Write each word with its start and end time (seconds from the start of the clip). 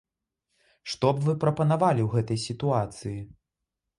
Што 0.93 1.11
б 1.17 1.25
вы 1.25 1.35
прапанавалі 1.43 2.01
ў 2.05 2.09
гэтай 2.15 2.39
сітуацыі? 2.47 3.17